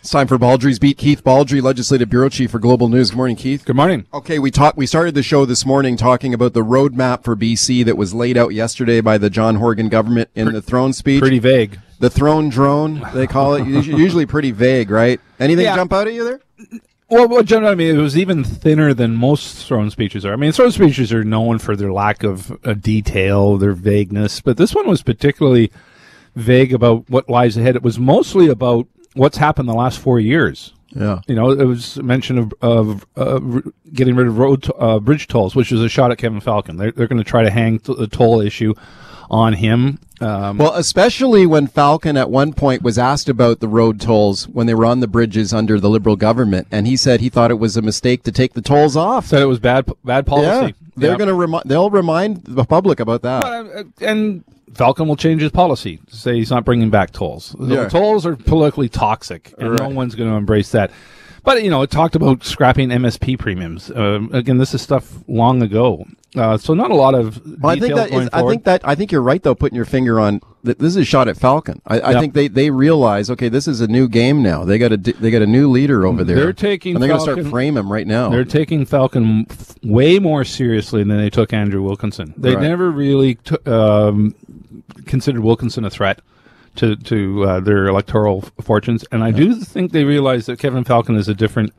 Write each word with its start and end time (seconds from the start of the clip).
It's 0.00 0.08
time 0.10 0.26
for 0.28 0.38
Baldrey's 0.38 0.78
Beat. 0.78 0.96
Keith 0.96 1.22
Baldrey, 1.22 1.60
Legislative 1.60 2.08
Bureau 2.08 2.30
Chief 2.30 2.50
for 2.50 2.58
Global 2.58 2.88
News. 2.88 3.10
Good 3.10 3.18
morning, 3.18 3.36
Keith. 3.36 3.66
Good 3.66 3.76
morning. 3.76 4.06
Okay, 4.14 4.38
we 4.38 4.50
talked. 4.50 4.78
We 4.78 4.86
started 4.86 5.14
the 5.14 5.22
show 5.22 5.44
this 5.44 5.66
morning 5.66 5.98
talking 5.98 6.32
about 6.32 6.54
the 6.54 6.62
roadmap 6.64 7.22
for 7.22 7.36
BC 7.36 7.84
that 7.84 7.98
was 7.98 8.14
laid 8.14 8.38
out 8.38 8.54
yesterday 8.54 9.02
by 9.02 9.18
the 9.18 9.28
John 9.28 9.56
Horgan 9.56 9.90
government 9.90 10.30
in 10.34 10.52
the 10.52 10.62
throne 10.62 10.94
speech. 10.94 11.20
Pretty 11.20 11.38
vague. 11.38 11.78
The 11.98 12.08
throne 12.08 12.48
drone, 12.48 13.06
they 13.12 13.26
call 13.26 13.54
it. 13.54 13.66
Usually 13.66 14.24
pretty 14.24 14.52
vague, 14.52 14.90
right? 14.90 15.20
Anything 15.38 15.66
Yeah. 15.66 15.76
jump 15.76 15.92
out 15.92 16.06
at 16.06 16.14
you 16.14 16.24
there? 16.24 16.40
Well, 17.10 17.28
well, 17.28 17.42
generally, 17.42 17.72
I 17.72 17.74
mean, 17.74 17.94
it 17.94 18.00
was 18.00 18.16
even 18.16 18.42
thinner 18.42 18.94
than 18.94 19.14
most 19.16 19.66
throne 19.66 19.90
speeches 19.90 20.24
are. 20.24 20.32
I 20.32 20.36
mean, 20.36 20.52
throne 20.52 20.70
speeches 20.70 21.12
are 21.12 21.24
known 21.24 21.58
for 21.58 21.76
their 21.76 21.92
lack 21.92 22.22
of 22.22 22.50
uh, 22.64 22.72
detail, 22.72 23.58
their 23.58 23.72
vagueness, 23.74 24.40
but 24.40 24.56
this 24.56 24.74
one 24.74 24.88
was 24.88 25.02
particularly 25.02 25.70
vague 26.36 26.72
about 26.72 27.10
what 27.10 27.28
lies 27.28 27.58
ahead. 27.58 27.76
It 27.76 27.82
was 27.82 27.98
mostly 27.98 28.48
about 28.48 28.86
what's 29.14 29.36
happened 29.36 29.68
the 29.68 29.74
last 29.74 29.98
four 29.98 30.20
years. 30.20 30.72
Yeah. 30.94 31.20
You 31.28 31.36
know, 31.36 31.50
it 31.50 31.64
was 31.64 31.98
mention 32.02 32.36
of, 32.38 32.52
of 32.62 33.06
uh, 33.16 33.38
getting 33.92 34.16
rid 34.16 34.26
of 34.26 34.38
road 34.38 34.64
to- 34.64 34.74
uh, 34.74 34.98
bridge 34.98 35.28
tolls, 35.28 35.54
which 35.54 35.70
is 35.70 35.80
a 35.80 35.88
shot 35.88 36.10
at 36.10 36.18
Kevin 36.18 36.40
Falcon. 36.40 36.76
They're, 36.76 36.90
they're 36.90 37.06
going 37.06 37.22
to 37.22 37.28
try 37.28 37.42
to 37.44 37.50
hang 37.50 37.78
t- 37.78 37.94
the 37.96 38.08
toll 38.08 38.40
issue 38.40 38.74
on 39.30 39.54
him. 39.54 39.98
Um, 40.20 40.58
Well, 40.58 40.74
especially 40.74 41.46
when 41.46 41.66
Falcon 41.66 42.16
at 42.16 42.30
one 42.30 42.52
point 42.52 42.82
was 42.82 42.98
asked 42.98 43.28
about 43.28 43.60
the 43.60 43.68
road 43.68 44.00
tolls 44.00 44.48
when 44.48 44.66
they 44.66 44.74
were 44.74 44.84
on 44.84 45.00
the 45.00 45.06
bridges 45.08 45.54
under 45.54 45.80
the 45.80 45.88
Liberal 45.88 46.16
government, 46.16 46.66
and 46.70 46.86
he 46.86 46.96
said 46.96 47.20
he 47.20 47.28
thought 47.30 47.50
it 47.50 47.58
was 47.58 47.76
a 47.76 47.82
mistake 47.82 48.22
to 48.24 48.32
take 48.32 48.52
the 48.54 48.60
tolls 48.60 48.96
off. 48.96 49.26
said 49.26 49.40
it 49.40 49.46
was 49.46 49.58
bad, 49.60 49.90
bad 50.04 50.26
policy. 50.26 50.48
Yeah, 50.48 50.70
they're 50.96 51.10
Yeah. 51.12 51.16
going 51.16 51.28
to 51.28 51.34
remind. 51.34 51.64
They'll 51.66 51.90
remind 51.90 52.42
the 52.44 52.64
public 52.64 53.00
about 53.00 53.22
that. 53.22 53.44
Uh, 53.44 53.84
and 54.02 54.44
Falcon 54.74 55.08
will 55.08 55.16
change 55.16 55.40
his 55.42 55.50
policy 55.52 55.98
to 56.10 56.16
say 56.16 56.34
he's 56.36 56.50
not 56.50 56.64
bringing 56.64 56.90
back 56.90 57.12
tolls. 57.12 57.54
The 57.58 57.74
Yeah. 57.74 57.88
Tolls 57.88 58.26
are 58.26 58.36
politically 58.36 58.88
toxic, 58.88 59.54
and 59.58 59.78
no 59.78 59.88
one's 59.88 60.14
going 60.14 60.28
to 60.30 60.36
embrace 60.36 60.70
that. 60.72 60.90
But 61.44 61.62
you 61.64 61.70
know, 61.70 61.82
it 61.82 61.90
talked 61.90 62.14
about 62.14 62.44
scrapping 62.44 62.90
MSP 62.90 63.38
premiums. 63.38 63.90
Um, 63.90 64.30
again, 64.32 64.58
this 64.58 64.74
is 64.74 64.82
stuff 64.82 65.18
long 65.28 65.62
ago, 65.62 66.04
uh, 66.36 66.58
so 66.58 66.74
not 66.74 66.90
a 66.90 66.94
lot 66.94 67.14
of 67.14 67.40
Well, 67.60 67.72
I 67.72 67.78
think 67.80 67.94
that 67.94 68.10
is, 68.12 68.28
I 68.32 68.42
think 68.46 68.64
that 68.64 68.80
I 68.86 68.94
think 68.94 69.10
you're 69.12 69.22
right 69.22 69.42
though, 69.42 69.54
putting 69.54 69.76
your 69.76 69.84
finger 69.84 70.20
on 70.20 70.40
that. 70.64 70.78
This 70.78 70.88
is 70.90 70.96
a 70.96 71.04
shot 71.04 71.28
at 71.28 71.36
Falcon. 71.36 71.80
I, 71.86 72.00
I 72.00 72.10
Yep. 72.12 72.20
think 72.20 72.34
they, 72.34 72.48
they 72.48 72.70
realize 72.70 73.30
okay, 73.30 73.48
this 73.48 73.66
is 73.66 73.80
a 73.80 73.86
new 73.88 74.06
game 74.08 74.42
now. 74.42 74.64
They 74.64 74.78
got 74.78 74.92
a 74.92 74.96
they 74.96 75.30
got 75.30 75.42
a 75.42 75.46
new 75.46 75.70
leader 75.70 76.06
over 76.06 76.22
there. 76.24 76.36
They're 76.36 76.52
taking 76.52 76.94
and 76.96 77.02
they're 77.02 77.08
going 77.08 77.24
to 77.26 77.32
start 77.32 77.46
frame 77.46 77.76
him 77.76 77.90
right 77.90 78.06
now. 78.06 78.28
They're 78.30 78.44
taking 78.44 78.84
Falcon 78.84 79.46
f- 79.50 79.74
way 79.82 80.18
more 80.18 80.44
seriously 80.44 81.02
than 81.04 81.16
they 81.16 81.30
took 81.30 81.52
Andrew 81.52 81.82
Wilkinson. 81.82 82.34
They 82.36 82.54
Right. 82.54 82.62
never 82.62 82.90
really 82.90 83.36
took 83.36 83.66
um, 83.66 84.34
considered 85.06 85.42
Wilkinson 85.42 85.84
a 85.84 85.90
threat 85.90 86.20
to 86.76 86.96
to 86.96 87.44
uh, 87.44 87.60
their 87.60 87.86
electoral 87.86 88.42
f- 88.44 88.64
fortunes, 88.64 89.04
and 89.12 89.22
I 89.22 89.30
do 89.30 89.54
think 89.54 89.92
they 89.92 90.04
realize 90.04 90.46
that 90.46 90.58
Kevin 90.58 90.84
Falcon 90.84 91.16
is 91.16 91.28
a 91.28 91.34
different 91.34 91.72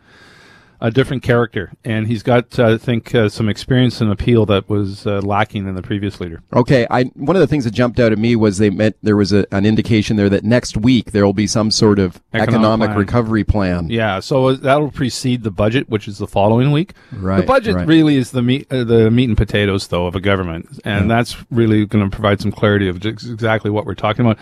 a 0.83 0.89
different 0.89 1.21
character, 1.21 1.71
and 1.85 2.07
he's 2.07 2.23
got 2.23 2.57
uh, 2.57 2.73
I 2.73 2.77
think 2.77 3.13
uh, 3.13 3.29
some 3.29 3.47
experience 3.49 4.01
and 4.01 4.11
appeal 4.11 4.47
that 4.47 4.67
was 4.67 5.05
uh, 5.05 5.19
lacking 5.21 5.67
in 5.67 5.75
the 5.75 5.83
previous 5.83 6.19
leader. 6.19 6.41
Okay, 6.53 6.87
I 6.89 7.03
one 7.13 7.35
of 7.35 7.39
the 7.39 7.45
things 7.45 7.65
that 7.65 7.71
jumped 7.71 7.99
out 7.99 8.11
at 8.11 8.17
me 8.17 8.35
was 8.35 8.57
they 8.57 8.71
meant 8.71 8.95
there 9.03 9.15
was 9.15 9.31
a, 9.31 9.45
an 9.53 9.65
indication 9.67 10.17
there 10.17 10.27
that 10.29 10.43
next 10.43 10.77
week 10.77 11.11
there 11.11 11.23
will 11.23 11.33
be 11.33 11.45
some 11.45 11.69
sort 11.69 11.99
of 11.99 12.15
Economic 12.33 12.49
economic, 12.49 12.87
plan. 12.87 12.97
recovery 12.97 13.43
plan. 13.43 13.89
Yeah, 13.91 14.19
so 14.21 14.47
uh, 14.47 14.55
that'll 14.55 14.89
precede 14.89 15.43
the 15.43 15.51
budget, 15.51 15.87
which 15.87 16.07
is 16.07 16.17
the 16.17 16.27
following 16.27 16.71
week. 16.71 16.93
Right, 17.11 17.41
The 17.41 17.45
budget 17.45 17.75
right. 17.75 17.87
really 17.87 18.15
is 18.17 18.31
the 18.31 18.41
meat, 18.41 18.65
uh, 18.71 18.83
the 18.83 19.11
meat 19.11 19.29
and 19.29 19.37
potatoes, 19.37 19.87
though, 19.87 20.07
of 20.07 20.15
a 20.15 20.19
government, 20.19 20.79
and 20.83 21.09
that's 21.11 21.37
really 21.51 21.85
going 21.85 22.03
to 22.09 22.13
provide 22.13 22.41
some 22.41 22.51
clarity 22.51 22.87
of 22.87 23.05
exactly 23.05 23.69
what 23.69 23.85
we're 23.85 23.93
talking 23.93 24.25
about. 24.25 24.39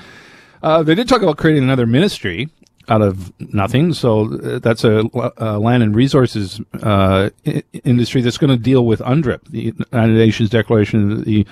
Uh, 0.61 0.83
they 0.83 0.95
did 0.95 1.07
talk 1.07 1.21
about 1.21 1.37
creating 1.37 1.63
another 1.63 1.85
ministry 1.85 2.49
out 2.87 3.01
of 3.01 3.31
nothing, 3.53 3.93
so 3.93 4.33
uh, 4.33 4.59
that's 4.59 4.83
a, 4.83 5.05
uh 5.39 5.59
land 5.59 5.83
and 5.83 5.95
resources 5.95 6.59
uh, 6.81 7.29
industry 7.83 8.21
that's 8.21 8.37
going 8.37 8.49
to 8.49 8.61
deal 8.61 8.85
with 8.85 8.99
UNDRIP, 9.01 9.47
the 9.49 9.73
United 9.91 10.13
Nations 10.13 10.49
Declaration 10.49 11.11
of 11.11 11.25
the 11.25 11.45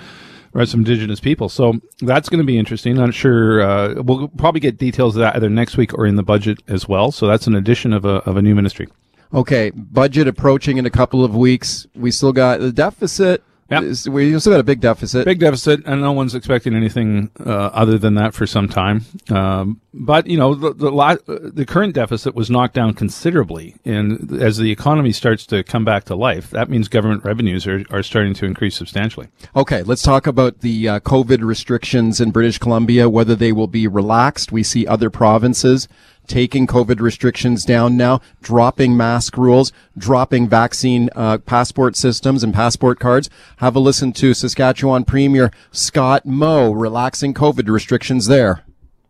Rights 0.52 0.74
of 0.74 0.80
Indigenous 0.80 1.20
People. 1.20 1.48
So 1.48 1.80
that's 2.00 2.28
going 2.28 2.38
to 2.38 2.44
be 2.44 2.58
interesting. 2.58 2.98
I'm 2.98 3.06
not 3.06 3.14
sure 3.14 3.62
uh, 3.62 4.02
we'll 4.02 4.28
probably 4.28 4.60
get 4.60 4.78
details 4.78 5.14
of 5.14 5.20
that 5.20 5.36
either 5.36 5.48
next 5.48 5.76
week 5.76 5.94
or 5.94 6.06
in 6.06 6.16
the 6.16 6.22
budget 6.22 6.58
as 6.66 6.88
well. 6.88 7.12
So 7.12 7.26
that's 7.26 7.46
an 7.46 7.54
addition 7.54 7.92
of 7.92 8.04
a 8.04 8.16
of 8.26 8.36
a 8.36 8.42
new 8.42 8.54
ministry. 8.54 8.88
Okay, 9.32 9.70
budget 9.70 10.26
approaching 10.26 10.78
in 10.78 10.86
a 10.86 10.90
couple 10.90 11.22
of 11.22 11.36
weeks. 11.36 11.86
We 11.94 12.10
still 12.10 12.32
got 12.32 12.60
the 12.60 12.72
deficit. 12.72 13.42
Yep. 13.70 13.82
is- 13.82 14.08
we 14.08 14.38
still 14.40 14.52
got 14.52 14.60
a 14.60 14.64
big 14.64 14.80
deficit. 14.80 15.24
Big 15.24 15.40
deficit, 15.40 15.82
and 15.84 16.00
no 16.00 16.12
one's 16.12 16.34
expecting 16.34 16.74
anything 16.74 17.30
uh, 17.44 17.50
other 17.72 17.98
than 17.98 18.14
that 18.14 18.32
for 18.34 18.46
some 18.46 18.68
time. 18.68 19.04
Um, 19.30 19.80
but 19.92 20.26
you 20.26 20.38
know, 20.38 20.54
the 20.54 20.72
the, 20.72 20.90
la- 20.90 21.16
the 21.26 21.66
current 21.66 21.94
deficit 21.94 22.34
was 22.34 22.50
knocked 22.50 22.74
down 22.74 22.94
considerably, 22.94 23.76
and 23.84 24.40
as 24.40 24.56
the 24.56 24.70
economy 24.70 25.12
starts 25.12 25.44
to 25.46 25.62
come 25.62 25.84
back 25.84 26.04
to 26.04 26.14
life, 26.14 26.50
that 26.50 26.70
means 26.70 26.88
government 26.88 27.24
revenues 27.24 27.66
are, 27.66 27.84
are 27.90 28.02
starting 28.02 28.34
to 28.34 28.46
increase 28.46 28.76
substantially. 28.76 29.28
Okay, 29.54 29.82
let's 29.82 30.02
talk 30.02 30.26
about 30.26 30.60
the 30.60 30.88
uh, 30.88 31.00
COVID 31.00 31.42
restrictions 31.42 32.20
in 32.20 32.30
British 32.30 32.58
Columbia, 32.58 33.08
whether 33.10 33.34
they 33.34 33.52
will 33.52 33.66
be 33.66 33.86
relaxed. 33.86 34.50
We 34.52 34.62
see 34.62 34.86
other 34.86 35.10
provinces 35.10 35.88
taking 36.28 36.66
COVID 36.66 37.00
restrictions 37.00 37.64
down 37.64 37.96
now, 37.96 38.20
dropping 38.42 38.96
mask 38.96 39.36
rules, 39.36 39.72
dropping 39.96 40.48
vaccine 40.48 41.10
uh, 41.16 41.38
passport 41.38 41.96
systems 41.96 42.44
and 42.44 42.54
passport 42.54 43.00
cards. 43.00 43.28
Have 43.56 43.74
a 43.74 43.80
listen 43.80 44.12
to 44.14 44.34
Saskatchewan 44.34 45.04
Premier 45.04 45.50
Scott 45.72 46.24
Moe 46.24 46.70
relaxing 46.70 47.34
COVID 47.34 47.68
restrictions 47.68 48.26
there. 48.26 48.64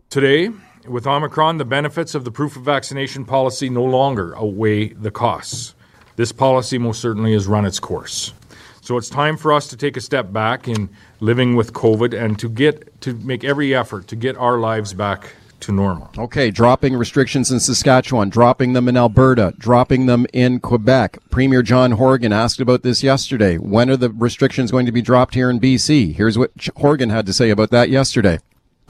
Today, 0.09 0.51
with 0.87 1.07
Omicron, 1.07 1.59
the 1.59 1.65
benefits 1.65 2.15
of 2.15 2.25
the 2.25 2.31
proof 2.31 2.57
of 2.57 2.63
vaccination 2.63 3.25
policy 3.25 3.69
no 3.69 3.85
longer 3.85 4.37
outweigh 4.39 4.89
the 4.89 5.11
costs. 5.11 5.75
This 6.17 6.33
policy 6.33 6.79
most 6.79 7.01
certainly 7.01 7.33
has 7.35 7.47
run 7.47 7.67
its 7.67 7.79
course. 7.79 8.33
So 8.81 8.97
it's 8.97 9.11
time 9.11 9.37
for 9.37 9.53
us 9.53 9.69
to 9.69 9.77
take 9.77 9.99
a 9.99 10.01
step 10.01 10.33
back 10.33 10.67
in 10.67 10.89
living 11.21 11.57
with 11.57 11.75
COVID 11.75 12.19
and 12.19 12.39
to 12.39 12.49
get 12.49 12.99
to 13.03 13.13
make 13.15 13.45
every 13.45 13.75
effort 13.75 14.07
to 14.09 14.17
get 14.17 14.35
our 14.39 14.59
lives 14.59 14.95
back 14.95 15.35
to 15.61 15.73
normal. 15.73 16.11
Okay, 16.17 16.51
dropping 16.51 16.97
restrictions 16.97 17.51
in 17.51 17.61
Saskatchewan, 17.61 18.29
dropping 18.29 18.73
them 18.73 18.89
in 18.89 18.97
Alberta, 18.97 19.55
dropping 19.59 20.07
them 20.07 20.27
in 20.33 20.61
Quebec. 20.61 21.19
Premier 21.31 21.63
John 21.63 21.93
Horgan 21.93 22.33
asked 22.33 22.61
about 22.61 22.83
this 22.83 23.03
yesterday. 23.03 23.57
When 23.57 23.91
are 23.91 23.97
the 23.97 24.11
restrictions 24.11 24.71
going 24.71 24.87
to 24.87 24.93
be 24.93 25.03
dropped 25.03 25.35
here 25.35 25.51
in 25.51 25.61
BC? 25.61 26.15
Here's 26.15 26.39
what 26.39 26.53
Horgan 26.77 27.11
had 27.11 27.27
to 27.27 27.33
say 27.33 27.51
about 27.51 27.71
that 27.71 27.91
yesterday. 27.91 28.39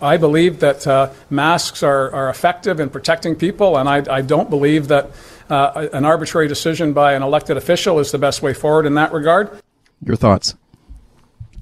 I 0.00 0.16
believe 0.16 0.60
that 0.60 0.86
uh, 0.86 1.10
masks 1.28 1.82
are, 1.82 2.12
are 2.12 2.28
effective 2.28 2.78
in 2.78 2.88
protecting 2.88 3.34
people, 3.34 3.76
and 3.76 3.88
I, 3.88 4.04
I 4.08 4.22
don't 4.22 4.48
believe 4.48 4.88
that 4.88 5.10
uh, 5.50 5.88
an 5.92 6.04
arbitrary 6.04 6.46
decision 6.46 6.92
by 6.92 7.14
an 7.14 7.22
elected 7.22 7.56
official 7.56 7.98
is 7.98 8.12
the 8.12 8.18
best 8.18 8.42
way 8.42 8.54
forward 8.54 8.86
in 8.86 8.94
that 8.94 9.12
regard. 9.12 9.50
Your 10.04 10.16
thoughts? 10.16 10.54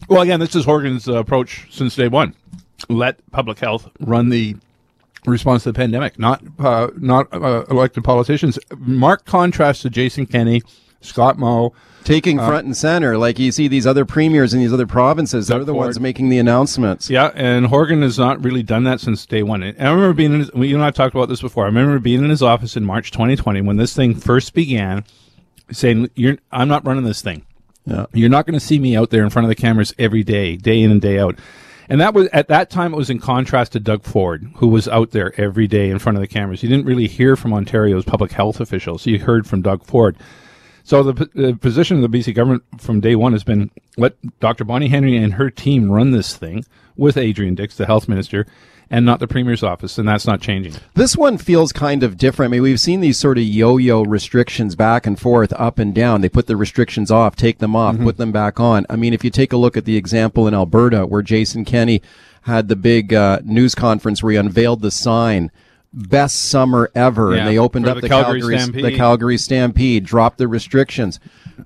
Well, 0.09 0.21
again, 0.21 0.39
this 0.41 0.55
is 0.55 0.65
Horgan's 0.67 1.09
uh, 1.09 1.15
approach 1.15 1.67
since 1.71 1.97
day 1.97 2.09
one. 2.09 2.35
Let 2.91 3.19
public 3.31 3.59
health 3.59 3.91
run 4.01 4.29
the 4.29 4.57
response 5.33 5.65
to 5.65 5.73
the 5.73 5.77
pandemic, 5.77 6.19
not 6.19 6.43
uh, 6.59 6.89
not 6.97 7.33
uh, 7.33 7.65
elected 7.71 8.05
politicians. 8.05 8.59
Mark 8.79 9.25
contrast 9.25 9.83
to 9.83 9.91
Jason 9.91 10.27
Kenney, 10.27 10.63
Scott 11.01 11.39
Moe. 11.39 11.75
Taking 12.05 12.39
front 12.39 12.67
and 12.67 12.77
center, 12.77 13.19
like 13.19 13.37
you 13.41 13.51
see 13.51 13.67
these 13.67 13.85
other 13.85 14.05
premiers 14.05 14.55
in 14.55 14.61
these 14.61 14.73
other 14.73 14.87
provinces, 14.87 15.49
they're 15.49 15.65
the 15.65 15.73
Ford. 15.73 15.87
ones 15.87 15.99
making 15.99 16.29
the 16.29 16.39
announcements. 16.39 17.11
Yeah, 17.11 17.33
and 17.35 17.67
Horgan 17.67 18.03
has 18.03 18.17
not 18.17 18.45
really 18.45 18.63
done 18.63 18.85
that 18.85 19.01
since 19.01 19.27
day 19.27 19.43
one. 19.43 19.65
And 19.65 19.77
I 19.81 19.91
remember 19.91 20.15
being 20.15 20.35
in 20.35 20.39
his, 20.39 20.53
well, 20.53 20.65
you 20.65 20.77
and 20.77 20.85
I 20.85 20.93
talked 20.93 21.17
about 21.17 21.29
this 21.29 21.41
before. 21.41 21.65
I 21.65 21.67
remember 21.67 21.99
being 21.99 22.23
in 22.23 22.31
his 22.31 22.45
office 22.45 22.77
in 22.77 22.85
March 22.85 23.11
2020 23.11 23.61
when 23.63 23.77
this 23.77 23.93
thing 23.93 24.15
first 24.15 24.55
began, 24.55 25.05
saying, 25.73 26.09
"You're, 26.15 26.39
I'm 26.53 26.69
not 26.69 26.87
running 26.87 27.03
this 27.03 27.23
thing. 27.23 27.45
Yeah. 27.87 28.07
You're 28.13 28.29
not 28.29 28.47
going 28.47 28.59
to 28.59 28.65
see 28.65 28.79
me 28.79 28.97
out 28.97 29.11
there 29.11 29.25
in 29.25 29.31
front 29.31 29.47
of 29.47 29.49
the 29.49 29.57
cameras 29.57 29.93
every 29.99 30.23
day, 30.23 30.55
day 30.55 30.81
in 30.81 30.93
and 30.93 31.01
day 31.01 31.19
out." 31.19 31.37
And 31.89 32.01
that 32.01 32.15
was 32.15 32.29
at 32.29 32.49
that 32.49 32.71
time. 32.71 32.93
It 32.93 32.97
was 32.97 33.11
in 33.11 33.19
contrast 33.19 33.73
to 33.73 33.81
Doug 33.81 34.03
Ford, 34.03 34.51
who 34.57 34.69
was 34.69 34.89
out 34.89 35.13
there 35.13 35.39
every 35.41 35.67
day 35.67 35.91
in 35.91 35.99
front 35.99 36.17
of 36.17 36.21
the 36.21 36.27
cameras. 36.27 36.63
You 36.63 36.69
didn't 36.69 36.87
really 36.87 37.07
hear 37.07 37.37
from 37.37 37.53
Ontario's 37.53 38.05
public 38.05 38.33
health 38.33 38.61
officials. 38.61 39.07
You 39.07 39.21
heard 39.21 39.47
from 39.47 39.63
Doug 39.63 39.85
Ford. 39.85 40.17
So 40.87 41.03
the, 41.03 41.15
p- 41.15 41.43
the 41.43 41.57
position 41.57 41.97
of 41.97 42.09
the 42.09 42.17
BC 42.17 42.33
government 42.33 42.63
from 42.79 43.01
day 43.01 43.17
one 43.17 43.33
has 43.33 43.43
been 43.43 43.73
let 43.97 44.15
Dr. 44.39 44.63
Bonnie 44.63 44.87
Henry 44.87 45.17
and 45.17 45.35
her 45.35 45.51
team 45.51 45.91
run 45.91 46.13
this 46.13 46.37
thing 46.37 46.65
with 46.97 47.17
Adrian 47.17 47.57
Dix, 47.57 47.77
the 47.77 47.87
health 47.87 48.09
minister, 48.09 48.47
and 48.89 49.05
not 49.05 49.19
the 49.19 49.27
premier's 49.27 49.65
office, 49.65 49.99
and 49.99 50.07
that's 50.07 50.29
not 50.29 50.41
changing. 50.41 50.75
This 50.95 51.17
one 51.17 51.39
feels 51.39 51.73
kind 51.73 52.05
of 52.05 52.17
different. 52.17 52.51
I 52.51 52.53
mean, 52.53 52.63
we've 52.63 52.79
seen 52.79 53.01
these 53.01 53.19
sort 53.19 53.37
of 53.37 53.43
yo-yo 53.43 54.05
restrictions 54.05 54.77
back 54.77 55.09
and 55.09 55.19
forth, 55.19 55.53
up 55.55 55.81
and 55.81 55.93
down. 55.93 56.21
They 56.21 56.29
put 56.29 56.47
the 56.47 56.57
restrictions 56.57 57.11
off, 57.11 57.35
take 57.35 57.59
them 57.59 57.75
off, 57.75 57.99
put 57.99 58.17
them 58.17 58.31
back 58.31 58.61
on. 58.61 58.87
I 58.89 58.95
mean, 58.95 59.13
if 59.13 59.25
you 59.25 59.31
take 59.31 59.53
a 59.53 59.57
look 59.57 59.77
at 59.77 59.87
the 59.87 59.97
example 59.97 60.47
in 60.47 60.55
Alberta 60.55 61.05
where 61.05 61.21
Jason 61.21 61.65
Kenney 61.65 62.01
had 62.43 62.69
the 62.69 62.77
big 62.77 63.13
uh, 63.13 63.41
news 63.45 63.75
conference 63.75 64.23
where 64.23 64.31
he 64.31 64.39
unveiled 64.39 64.83
the 64.83 64.93
sign 64.93 65.51
best 65.97 66.45
summer 66.45 66.91
ever, 66.95 67.33
Yeah, 67.35 67.41
and 67.41 67.49
they 67.49 67.59
opened 67.59 67.89
up 67.89 67.97
the 67.97 68.03
the, 68.03 68.09
Calgary 68.09 68.41
Calgary, 68.41 68.59
Stampede. 68.59 68.85
the 68.85 68.97
Calgary 68.97 69.39
Stampede, 69.39 70.05
dropped 70.05 70.39
the 70.39 70.47
restrictions. 70.47 71.19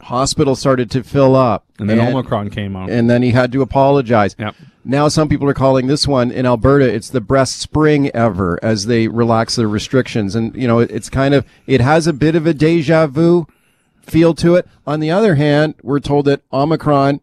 Hospitals 0.02 0.60
started 0.60 0.88
to 0.92 1.02
fill 1.02 1.34
up, 1.34 1.64
And 1.80 1.90
then 1.90 1.98
Omicron 1.98 2.50
came 2.50 2.76
on. 2.76 2.88
and 2.88 3.10
then 3.10 3.22
he 3.22 3.32
had 3.32 3.50
to 3.52 3.60
apologize. 3.60 4.36
Yep. 4.38 4.54
Now 4.84 5.08
some 5.08 5.28
people 5.28 5.48
are 5.48 5.54
calling 5.54 5.88
this 5.88 6.06
one 6.06 6.30
in 6.30 6.46
Alberta. 6.46 6.90
It's 6.90 7.10
the 7.10 7.20
best 7.20 7.60
spring 7.60 8.08
ever 8.14 8.58
as 8.62 8.86
they 8.86 9.08
relax 9.08 9.56
their 9.56 9.68
restrictions, 9.68 10.34
and 10.36 10.54
you 10.54 10.66
know 10.68 10.78
it, 10.78 10.90
it's 10.90 11.10
kind 11.10 11.34
of 11.34 11.44
it 11.66 11.80
has 11.80 12.06
a 12.06 12.12
bit 12.12 12.34
of 12.36 12.46
a 12.46 12.54
deja 12.54 13.06
vu 13.08 13.46
feel 14.00 14.32
to 14.34 14.54
it. 14.54 14.66
On 14.86 15.00
the 15.00 15.10
other 15.10 15.34
hand, 15.34 15.74
we're 15.82 16.00
told 16.00 16.24
that 16.26 16.40
Omicron 16.52 17.20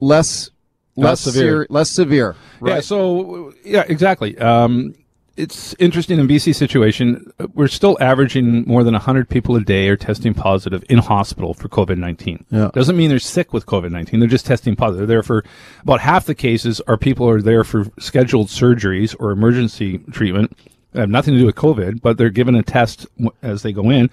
less 0.00 0.50
less, 0.96 1.24
Less 1.24 1.32
severe. 1.34 1.62
ser- 1.62 1.66
less 1.70 1.90
severe. 1.90 2.36
Yeah. 2.62 2.80
So 2.80 3.54
yeah, 3.64 3.84
exactly. 3.88 4.36
Um, 4.36 4.94
it's 5.40 5.74
interesting 5.78 6.18
in 6.18 6.28
BC 6.28 6.54
situation. 6.54 7.32
uh, 7.38 7.46
We're 7.54 7.68
still 7.68 7.96
averaging 8.00 8.64
more 8.66 8.84
than 8.84 8.92
100 8.92 9.28
people 9.28 9.56
a 9.56 9.60
day 9.60 9.88
are 9.88 9.96
testing 9.96 10.34
positive 10.34 10.84
in 10.88 10.98
hospital 10.98 11.54
for 11.54 11.68
COVID 11.68 11.98
19. 11.98 12.44
Yeah. 12.50 12.70
Doesn't 12.72 12.96
mean 12.96 13.10
they're 13.10 13.18
sick 13.18 13.52
with 13.52 13.66
COVID 13.66 13.90
19. 13.90 14.20
They're 14.20 14.28
just 14.28 14.46
testing 14.46 14.76
positive. 14.76 15.08
They're 15.08 15.16
there 15.16 15.22
for 15.22 15.44
about 15.82 16.00
half 16.00 16.26
the 16.26 16.34
cases 16.34 16.80
are 16.86 16.96
people 16.96 17.28
are 17.28 17.42
there 17.42 17.64
for 17.64 17.86
scheduled 17.98 18.48
surgeries 18.48 19.16
or 19.18 19.30
emergency 19.30 19.98
treatment. 20.12 20.56
They 20.92 21.00
have 21.00 21.10
nothing 21.10 21.34
to 21.34 21.40
do 21.40 21.46
with 21.46 21.54
COVID, 21.54 22.02
but 22.02 22.18
they're 22.18 22.30
given 22.30 22.54
a 22.54 22.62
test 22.62 23.06
as 23.42 23.62
they 23.62 23.72
go 23.72 23.90
in 23.90 24.10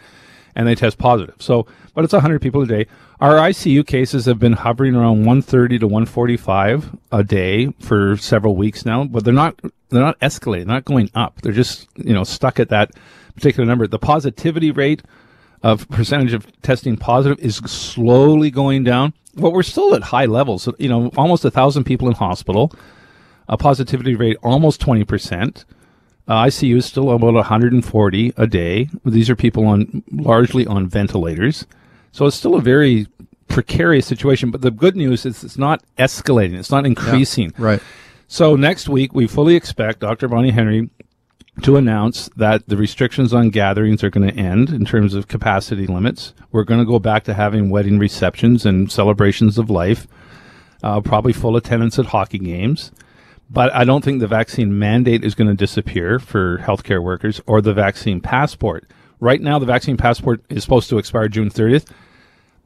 and 0.58 0.68
they 0.68 0.76
test 0.76 0.98
positive. 0.98 1.36
So, 1.38 1.68
but 1.94 2.04
it's 2.04 2.14
100 2.14 2.42
people 2.42 2.64
a 2.64 2.68
day. 2.68 2.88
Our 3.22 3.36
ICU 3.36 3.86
cases 3.86 4.26
have 4.26 4.40
been 4.40 4.54
hovering 4.54 4.96
around 4.96 5.20
130 5.20 5.80
to 5.80 5.88
145 5.88 6.98
a 7.12 7.24
day 7.24 7.68
for 7.80 8.18
several 8.18 8.56
weeks 8.56 8.84
now, 8.84 9.06
but 9.06 9.24
they're 9.24 9.34
not 9.34 9.56
they're 9.90 10.02
not 10.02 10.20
escalating, 10.20 10.66
not 10.66 10.84
going 10.84 11.12
up. 11.16 11.42
They're 11.42 11.54
just, 11.54 11.88
you 11.96 12.14
know, 12.14 12.24
stuck 12.24 12.60
at 12.60 12.70
that 12.70 12.92
particular 13.36 13.66
number. 13.66 13.88
The 13.88 14.00
positivity 14.00 14.72
rate 14.72 15.04
of 15.62 15.88
percentage 15.90 16.34
of 16.34 16.46
testing 16.64 16.98
positive 16.98 17.40
is 17.40 17.58
slowly 17.58 18.50
going 18.50 18.84
down, 18.84 19.14
but 19.36 19.52
we're 19.52 19.64
still 19.64 19.94
at 19.94 20.04
high 20.04 20.26
levels. 20.26 20.68
You 20.80 20.90
know, 20.90 21.12
almost 21.16 21.46
a 21.46 21.52
thousand 21.52 21.84
people 21.84 22.08
in 22.08 22.16
hospital, 22.16 22.74
a 23.48 23.58
positivity 23.58 24.16
rate 24.16 24.38
almost 24.42 24.82
20%. 24.82 25.66
Uh, 26.28 26.44
ICU 26.44 26.78
is 26.78 26.86
still 26.86 27.12
about 27.12 27.34
140 27.34 28.34
a 28.36 28.48
day. 28.48 28.90
These 29.06 29.30
are 29.30 29.36
people 29.36 29.66
on 29.66 30.04
largely 30.12 30.68
on 30.68 30.88
ventilators, 30.88 31.66
so 32.12 32.26
it's 32.26 32.36
still 32.36 32.56
a 32.56 32.62
very 32.62 33.08
precarious 33.48 34.06
situation. 34.06 34.52
But 34.52 34.62
the 34.62 34.72
good 34.72 34.96
news 34.98 35.26
is 35.26 35.44
it's 35.44 35.58
not 35.58 35.84
escalating; 35.98 36.60
it's 36.60 36.72
not 36.72 36.86
increasing. 36.86 37.54
Right. 37.58 37.82
So 38.28 38.58
next 38.58 38.90
week 38.90 39.14
we 39.14 39.26
fully 39.26 39.56
expect 39.56 40.02
Dr. 40.02 40.28
Bonnie 40.28 40.52
Henry 40.52 40.90
to 41.62 41.78
announce 41.78 42.30
that 42.36 42.68
the 42.68 42.78
restrictions 42.78 43.34
on 43.34 43.50
gatherings 43.50 44.04
are 44.04 44.10
going 44.10 44.28
to 44.28 44.36
end 44.36 44.70
in 44.70 44.86
terms 44.86 45.14
of 45.14 45.28
capacity 45.28 45.88
limits. 45.88 46.34
We're 46.52 46.66
going 46.66 46.82
to 46.82 46.86
go 46.86 47.00
back 47.00 47.24
to 47.24 47.34
having 47.34 47.70
wedding 47.70 47.98
receptions 47.98 48.66
and 48.66 48.92
celebrations 48.92 49.58
of 49.58 49.70
life, 49.70 50.08
uh, 50.84 51.02
probably 51.02 51.34
full 51.34 51.56
attendance 51.56 51.98
at 51.98 52.08
hockey 52.08 52.38
games. 52.38 52.92
But 53.50 53.74
I 53.74 53.86
don't 53.86 54.04
think 54.04 54.20
the 54.20 54.28
vaccine 54.28 54.78
mandate 54.78 55.24
is 55.24 55.36
going 55.36 55.48
to 55.48 55.54
disappear 55.54 56.20
for 56.20 56.58
healthcare 56.60 57.02
workers 57.02 57.42
or 57.48 57.62
the 57.62 57.74
vaccine 57.74 58.20
passport. 58.20 58.86
Right 59.20 59.42
now, 59.42 59.58
the 59.58 59.66
vaccine 59.66 59.98
passport 59.98 60.42
is 60.50 60.64
supposed 60.64 60.90
to 60.90 60.98
expire 60.98 61.28
June 61.28 61.50
30th. 61.50 61.90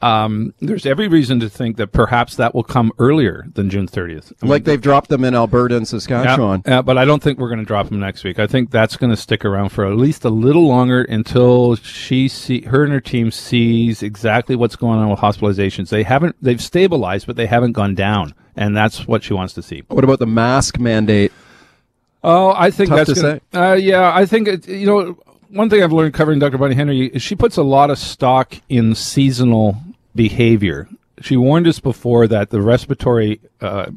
Um, 0.01 0.53
there's 0.59 0.85
every 0.85 1.07
reason 1.07 1.39
to 1.41 1.49
think 1.49 1.77
that 1.77 1.91
perhaps 1.91 2.35
that 2.37 2.55
will 2.55 2.63
come 2.63 2.91
earlier 2.97 3.45
than 3.53 3.69
June 3.69 3.87
30th. 3.87 4.31
I 4.41 4.45
mean, 4.45 4.49
Like 4.49 4.63
they've 4.63 4.81
dropped 4.81 5.09
them 5.09 5.23
in 5.23 5.35
Alberta 5.35 5.77
and 5.77 5.87
Saskatchewan. 5.87 6.63
yeah, 6.65 6.81
but 6.81 6.97
I 6.97 7.05
don't 7.05 7.21
think 7.21 7.37
we're 7.39 7.49
going 7.49 7.59
to 7.59 7.65
drop 7.65 7.89
them 7.89 7.99
next 7.99 8.23
week. 8.23 8.39
I 8.39 8.47
think 8.47 8.71
that's 8.71 8.97
going 8.97 9.11
to 9.11 9.17
stick 9.17 9.45
around 9.45 9.69
for 9.69 9.85
at 9.85 9.95
least 9.97 10.25
a 10.25 10.29
little 10.29 10.67
longer 10.67 11.03
until 11.03 11.75
she 11.75 12.27
see 12.27 12.61
her 12.61 12.83
and 12.83 12.91
her 12.91 12.99
team 13.01 13.29
sees 13.31 14.01
exactly 14.01 14.55
what's 14.55 14.75
going 14.75 14.99
on 14.99 15.09
with 15.09 15.19
hospitalizations. 15.19 15.89
They 15.89 16.03
haven't 16.03 16.35
they've 16.41 16.61
stabilized, 16.61 17.27
but 17.27 17.35
they 17.35 17.45
haven't 17.45 17.73
gone 17.73 17.93
down, 17.95 18.33
and 18.55 18.75
that's 18.75 19.07
what 19.07 19.23
she 19.23 19.33
wants 19.33 19.53
to 19.53 19.61
see. 19.61 19.83
What 19.87 20.03
about 20.03 20.19
the 20.19 20.25
mask 20.27 20.79
mandate? 20.79 21.31
Oh, 22.23 22.53
I 22.55 22.71
think 22.71 22.89
Tough 22.89 23.07
that's 23.07 23.19
to 23.21 23.41
gonna, 23.53 23.71
Uh, 23.71 23.73
yeah, 23.75 24.11
I 24.15 24.25
think 24.25 24.47
it, 24.47 24.67
you 24.67 24.85
know 24.85 25.17
one 25.49 25.69
thing 25.69 25.83
I've 25.83 25.91
learned 25.91 26.13
covering 26.13 26.39
Dr. 26.39 26.57
Bonnie 26.57 26.75
Henry 26.75 27.07
is 27.07 27.21
she 27.21 27.35
puts 27.35 27.57
a 27.57 27.63
lot 27.63 27.89
of 27.89 27.97
stock 27.97 28.55
in 28.69 28.95
seasonal 28.95 29.75
behavior. 30.15 30.87
She 31.21 31.37
warned 31.37 31.67
us 31.67 31.79
before 31.79 32.27
that 32.27 32.49
the 32.49 32.61
respiratory 32.61 33.39
uh, 33.59 33.91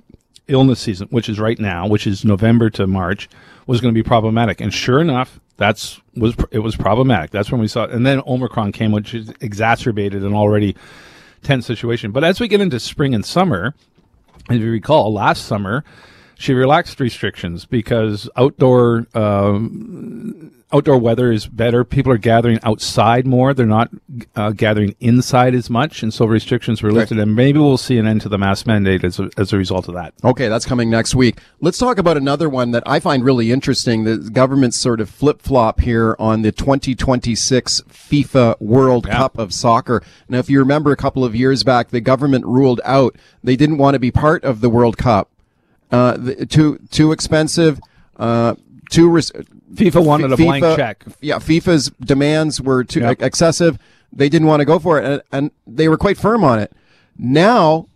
illness 0.49 0.81
season, 0.81 1.09
which 1.09 1.29
is 1.29 1.41
right 1.41 1.59
now, 1.59 1.87
which 1.87 2.07
is 2.07 2.25
November 2.25 2.71
to 2.71 2.87
March, 2.87 3.29
was 3.67 3.81
going 3.81 3.95
to 3.95 3.99
be 3.99 4.07
problematic, 4.07 4.61
and 4.61 4.73
sure 4.73 5.01
enough, 5.01 5.41
that's 5.57 6.01
was 6.17 6.35
it 6.51 6.59
was 6.59 6.77
problematic. 6.77 7.31
That's 7.31 7.51
when 7.51 7.61
we 7.61 7.69
saw, 7.69 7.85
it. 7.85 7.91
and 7.91 8.05
then 8.05 8.21
Omicron 8.27 8.73
came, 8.73 8.93
which 8.93 9.15
exacerbated 9.15 10.23
an 10.23 10.35
already 10.35 10.77
tense 11.43 11.67
situation. 11.67 12.11
But 12.11 12.25
as 12.25 12.41
we 12.41 12.49
get 12.49 12.61
into 12.61 12.81
spring 12.81 13.15
and 13.15 13.25
summer, 13.25 13.75
if 14.51 14.61
you 14.61 14.71
recall, 14.71 15.13
last 15.13 15.47
summer 15.47 15.85
she 16.39 16.53
relaxed 16.55 17.01
restrictions 17.01 17.65
because 17.65 18.29
outdoor 18.37 19.07
um, 19.15 20.51
outdoor 20.73 20.99
weather 20.99 21.31
is 21.31 21.47
better. 21.47 21.85
People 21.85 22.11
are 22.11 22.19
gathering 22.19 22.59
outside 22.65 23.27
more; 23.27 23.55
they're 23.55 23.65
not 23.67 23.91
uh, 24.35 24.51
gathering 24.51 24.95
inside 25.01 25.55
as 25.55 25.71
much, 25.71 26.03
and 26.03 26.13
so 26.13 26.27
restrictions 26.27 26.83
were 26.83 26.91
lifted. 26.91 27.19
And 27.19 27.37
maybe 27.37 27.59
we'll 27.61 27.77
see 27.79 27.97
an 27.99 28.07
end 28.07 28.23
to 28.23 28.29
the 28.29 28.39
mask 28.39 28.67
mandate 28.67 29.05
as 29.05 29.21
a, 29.21 29.31
as 29.39 29.53
a 29.53 29.57
result 29.57 29.89
of 29.89 29.95
that. 29.95 30.15
Okay, 30.25 30.49
that's 30.49 30.67
coming 30.67 30.91
next 30.91 31.15
week. 31.15 31.39
Let's 31.61 31.79
talk 31.79 31.99
about 31.99 32.17
another 32.17 32.49
one 32.49 32.73
that 32.73 32.83
I 32.87 32.99
find 32.99 33.25
really 33.25 33.53
interesting. 33.53 34.05
The 34.05 34.19
government's 34.19 34.77
sort 34.77 35.01
of 35.01 35.09
flip 35.09 35.41
flop 35.43 35.81
here 35.81 36.17
on 36.19 36.43
the 36.43 36.51
2026 36.53 37.83
FIFA 37.89 38.61
World 38.61 39.07
Yeah. 39.07 39.17
Cup 39.17 39.39
of 39.39 39.53
Soccer. 39.55 40.03
Now, 40.29 40.39
if 40.39 40.51
you 40.51 40.59
remember 40.59 40.91
a 40.91 40.97
couple 40.97 41.25
of 41.25 41.35
years 41.37 41.63
back, 41.63 41.91
the 41.91 42.01
government 42.01 42.45
ruled 42.47 42.81
out 42.85 43.17
they 43.43 43.57
didn't 43.57 43.79
want 43.79 43.95
to 43.95 44.01
be 44.01 44.11
part 44.11 44.45
of 44.45 44.61
the 44.61 44.69
World 44.69 44.99
Cup. 44.99 45.31
Uh, 45.91 46.17
the, 46.17 46.47
too 46.47 46.79
too 46.91 47.13
expensive. 47.13 47.79
Uh, 48.17 48.55
too 48.91 49.09
res- 49.09 49.33
FIFA 49.75 50.05
wanted 50.05 50.33
a 50.33 50.37
blank 50.37 50.65
check. 50.77 51.05
Yeah, 51.21 51.37
FIFA's 51.37 51.91
demands 52.01 52.61
were 52.61 52.85
too 52.85 53.01
Yep. 53.01 53.23
excessive. 53.23 53.79
They 54.13 54.29
didn't 54.29 54.47
want 54.47 54.61
to 54.61 54.65
go 54.65 54.79
for 54.79 55.01
it, 55.01 55.05
and, 55.05 55.23
and 55.33 55.51
they 55.67 55.89
were 55.89 55.97
quite 55.97 56.17
firm 56.17 56.45
on 56.45 56.59
it. 56.61 56.73
Now 57.19 57.87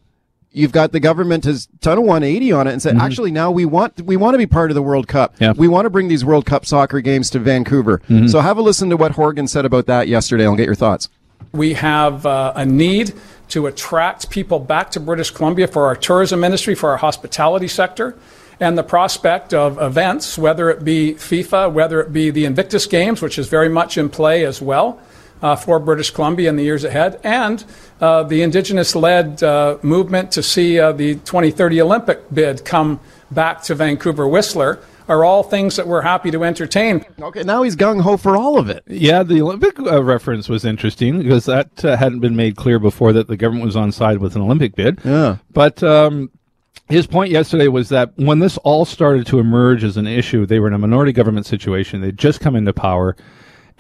you've 0.51 0.73
got 0.73 0.93
the 0.93 1.01
government 1.01 1.45
has 1.45 1.67
done 1.67 1.99
a 1.99 2.01
180 2.01 2.53
on 2.53 2.67
it 2.67 2.73
and 2.73 2.83
said, 2.83 2.97
actually, 2.97 3.31
now 3.31 3.51
we 3.51 3.65
want 3.65 4.01
we 4.03 4.17
want 4.17 4.35
to 4.35 4.39
be 4.39 4.47
part 4.47 4.71
of 4.71 4.75
the 4.75 4.83
World 4.83 5.07
Cup. 5.09 5.35
Mm-hmm. 5.35 5.45
Yeah. 5.45 5.53
We 5.57 5.69
want 5.69 5.87
to 5.87 5.91
bring 5.91 6.09
these 6.09 6.25
World 6.25 6.47
Cup 6.47 6.67
soccer 6.67 7.01
games 7.01 7.31
to 7.31 7.39
Vancouver. 7.39 7.99
Mm-hmm. 8.09 8.27
So 8.29 8.41
have 8.41 8.59
a 8.59 8.63
listen 8.63 8.91
to 8.91 8.97
what 8.97 9.13
Horgan 9.13 9.47
said 9.47 9.65
about 9.65 9.87
that 9.87 10.09
yesterday. 10.09 10.45
I'll 10.45 10.57
get 10.57 10.67
your 10.67 10.75
thoughts. 10.75 11.09
We 11.53 11.75
have 11.75 12.27
uh, 12.27 12.53
a 12.57 12.67
need 12.67 13.15
to 13.49 13.67
attract 13.67 14.31
people 14.31 14.59
back 14.59 14.91
to 14.93 15.01
British 15.01 15.31
Columbia 15.31 15.67
for 15.67 15.87
our 15.87 15.97
tourism 15.97 16.45
industry, 16.45 16.75
for 16.75 16.91
our 16.91 16.97
hospitality 16.97 17.69
sector, 17.69 18.17
and 18.61 18.77
the 18.77 18.83
prospect 18.83 19.55
of 19.55 19.81
events, 19.81 20.37
whether 20.37 20.71
it 20.71 20.85
be 20.85 21.15
FIFA, 21.15 21.73
whether 21.73 22.01
it 22.01 22.13
be 22.13 22.31
the 22.31 22.45
Invictus 22.45 22.87
Games, 22.87 23.23
which 23.23 23.39
is 23.39 23.49
very 23.49 23.69
much 23.69 23.97
in 23.97 24.09
play 24.09 24.45
as 24.45 24.61
well. 24.61 25.01
Uh, 25.41 25.55
for 25.55 25.79
British 25.79 26.11
Columbia 26.11 26.49
in 26.49 26.57
the 26.57 26.65
years 26.65 26.83
ahead, 26.83 27.21
and 27.23 27.65
uh, 28.01 28.25
the 28.25 28.43
Indigenous 28.43 28.97
led 28.97 29.41
uh, 29.41 29.79
movement 29.83 30.33
to 30.33 30.43
see 30.43 30.81
uh, 30.81 30.91
the 30.91 31.15
2030 31.15 31.81
Olympic 31.81 32.29
bid 32.35 32.65
come 32.65 32.99
back 33.31 33.63
to 33.65 33.75
Vancouver 33.75 34.27
Whistler 34.27 34.81
are 35.09 35.25
all 35.25 35.43
things 35.43 35.77
that 35.77 35.87
we're 35.87 36.03
happy 36.03 36.31
to 36.31 36.45
entertain. 36.45 37.05
Okay, 37.21 37.43
now 37.43 37.63
he's 37.63 37.77
gung 37.77 38.03
ho 38.03 38.17
for 38.17 38.37
all 38.37 38.59
of 38.59 38.69
it. 38.69 38.85
Yeah, 38.87 39.23
the 39.23 39.41
Olympic 39.41 39.79
uh, 39.81 40.03
reference 40.03 40.49
was 40.49 40.65
interesting 40.65 41.23
because 41.23 41.47
that 41.47 41.85
uh, 41.85 41.97
hadn't 41.97 42.21
been 42.21 42.37
made 42.37 42.57
clear 42.57 42.79
before 42.79 43.13
that 43.15 43.27
the 43.27 43.37
government 43.37 43.65
was 43.65 43.77
on 43.77 43.91
side 43.91 44.19
with 44.19 44.37
an 44.37 44.43
Olympic 44.43 44.75
bid. 44.75 45.01
Yeah. 45.05 45.39
But 45.51 45.83
um, 45.83 46.31
his 46.89 47.07
point 47.07 47.31
yesterday 47.31 47.69
was 47.69 47.89
that 47.89 48.13
when 48.17 48.39
this 48.39 48.59
all 48.59 48.85
started 48.85 49.27
to 49.29 49.39
emerge 49.39 49.83
as 49.83 49.97
an 49.97 50.07
issue, 50.07 50.45
they 50.45 50.61
were 50.61 50.69
in 50.69 50.75
a 50.75 50.79
minority 50.79 51.13
government 51.13 51.47
situation. 51.47 52.01
They'd 52.01 52.19
just 52.19 52.41
come 52.41 52.55
into 52.55 52.73
power. 52.73 53.17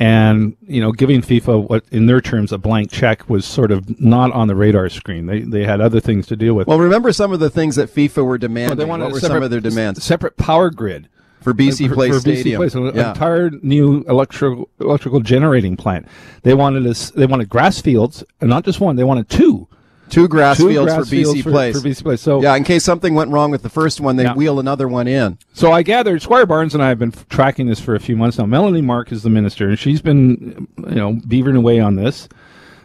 And, 0.00 0.56
you 0.62 0.80
know, 0.80 0.92
giving 0.92 1.22
FIFA 1.22 1.68
what, 1.68 1.84
in 1.90 2.06
their 2.06 2.20
terms, 2.20 2.52
a 2.52 2.58
blank 2.58 2.90
check 2.90 3.28
was 3.28 3.44
sort 3.44 3.72
of 3.72 4.00
not 4.00 4.30
on 4.32 4.46
the 4.46 4.54
radar 4.54 4.88
screen. 4.88 5.26
They, 5.26 5.40
they 5.40 5.64
had 5.64 5.80
other 5.80 5.98
things 5.98 6.26
to 6.28 6.36
deal 6.36 6.54
with. 6.54 6.68
Well, 6.68 6.78
remember 6.78 7.12
some 7.12 7.32
of 7.32 7.40
the 7.40 7.50
things 7.50 7.76
that 7.76 7.92
FIFA 7.92 8.24
were 8.24 8.38
demanding. 8.38 8.78
they 8.78 8.84
wanted 8.84 9.04
what 9.04 9.14
were 9.14 9.20
separate, 9.20 9.36
some 9.36 9.42
of 9.42 9.50
their 9.50 9.60
demands 9.60 10.04
Separate 10.04 10.36
power 10.36 10.70
grid. 10.70 11.08
for 11.40 11.52
BC 11.52 11.92
Place 11.92 12.14
for 12.14 12.20
BC 12.20 12.20
Stadium? 12.20 12.58
Place, 12.60 12.74
an 12.74 12.94
yeah. 12.94 13.08
entire 13.08 13.50
new 13.50 14.04
electrical 14.08 14.68
electrical 14.80 15.20
generating 15.20 15.76
plant. 15.76 16.06
They 16.42 16.54
wanted 16.54 16.86
us. 16.86 17.10
They 17.10 17.26
wanted 17.26 17.48
grass 17.48 17.80
fields, 17.80 18.22
and 18.40 18.48
not 18.48 18.64
just 18.64 18.80
one. 18.80 18.96
They 18.96 19.04
wanted 19.04 19.28
two. 19.28 19.67
Two 20.10 20.28
grass 20.28 20.56
Two 20.56 20.68
fields 20.68 20.92
grass 20.92 21.08
for 21.08 21.14
BC 21.14 21.42
for- 21.42 21.50
Place. 21.50 21.80
for 21.80 21.86
BC 21.88 22.02
Place. 22.02 22.20
So 22.20 22.42
yeah, 22.42 22.54
in 22.56 22.64
case 22.64 22.84
something 22.84 23.14
went 23.14 23.30
wrong 23.30 23.50
with 23.50 23.62
the 23.62 23.68
first 23.68 24.00
one, 24.00 24.16
they 24.16 24.24
Yeah. 24.24 24.34
wheel 24.34 24.58
another 24.60 24.88
one 24.88 25.06
in. 25.08 25.38
So 25.52 25.72
I 25.72 25.82
gathered 25.82 26.22
Squire 26.22 26.46
Barnes 26.46 26.74
and 26.74 26.82
I 26.82 26.88
have 26.88 26.98
been 26.98 27.12
f- 27.14 27.28
tracking 27.28 27.66
this 27.66 27.80
for 27.80 27.94
a 27.94 28.00
few 28.00 28.16
months 28.16 28.38
now. 28.38 28.46
Melanie 28.46 28.80
Mark 28.82 29.12
is 29.12 29.22
the 29.22 29.30
minister, 29.30 29.68
and 29.68 29.78
she's 29.78 30.00
been, 30.02 30.66
you 30.88 30.94
know, 30.94 31.14
beavering 31.26 31.56
away 31.56 31.80
on 31.80 31.96
this. 31.96 32.28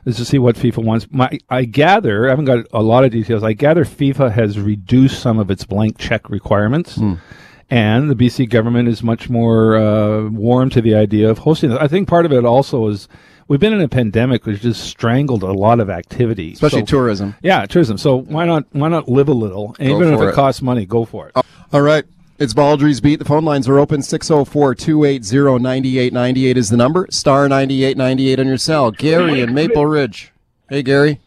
Is 0.05 0.17
to 0.17 0.25
see 0.25 0.37
what 0.37 0.57
FIFA 0.57 0.83
wants. 0.83 1.07
My, 1.11 1.29
I 1.49 1.63
gather, 1.63 2.27
I 2.27 2.31
haven't 2.31 2.43
got 2.43 2.65
a 2.73 2.83
lot 2.83 3.05
of 3.05 3.11
details. 3.11 3.41
I 3.41 3.53
gather 3.53 3.85
FIFA 3.85 4.33
has 4.33 4.59
reduced 4.59 5.21
some 5.21 5.39
of 5.39 5.49
its 5.49 5.63
blank 5.63 5.97
check 5.97 6.29
requirements, 6.29 6.99
and 7.69 8.09
the 8.09 8.15
BC 8.15 8.49
government 8.49 8.89
is 8.89 9.01
much 9.01 9.29
more 9.29 9.77
uh, 9.77 10.27
warm 10.29 10.69
to 10.71 10.81
the 10.81 10.93
idea 10.93 11.29
of 11.29 11.37
hosting 11.39 11.71
it. 11.71 11.77
I 11.79 11.87
think 11.87 12.09
part 12.09 12.25
of 12.25 12.33
it 12.33 12.43
also 12.43 12.87
is 12.89 13.07
we've 13.47 13.59
been 13.59 13.73
in 13.73 13.81
a 13.81 13.87
pandemic 13.87 14.45
which 14.45 14.61
just 14.61 14.83
strangled 14.83 15.43
a 15.43 15.51
lot 15.51 15.79
of 15.79 15.89
activity, 15.89 16.53
Especially 16.53 16.81
So- 16.81 16.85
tourism. 16.85 17.35
Yeah, 17.41 17.65
tourism. 17.65 17.97
So 17.97 18.17
why 18.17 18.45
not 18.45 18.65
why 18.71 18.89
not 18.89 19.07
live 19.09 19.27
a 19.29 19.33
little? 19.33 19.75
And 19.79 19.89
even 19.89 20.13
if 20.13 20.19
it, 20.21 20.29
it. 20.29 20.33
costs 20.33 20.61
money, 20.61 20.85
go 20.85 21.05
for 21.05 21.29
it. 21.29 21.45
All 21.71 21.81
right. 21.81 22.05
It's 22.39 22.53
Baldrey's 22.53 22.99
Beat. 22.99 23.19
The 23.19 23.25
phone 23.25 23.45
lines 23.45 23.69
are 23.69 23.77
open. 23.79 24.01
604 24.01 24.75
280 24.75 25.59
9898 25.63 26.57
is 26.57 26.69
the 26.69 26.77
number. 26.77 27.07
Star 27.11 27.47
9898 27.47 28.39
on 28.39 28.47
your 28.47 28.57
cell. 28.57 28.91
Gary 28.91 29.39
in 29.39 29.53
Maple 29.53 29.85
Ridge. 29.85 30.31
Hey, 30.67 30.81
Gary. 30.81 31.19